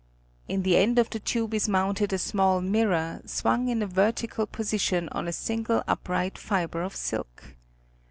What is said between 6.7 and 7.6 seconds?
of silk.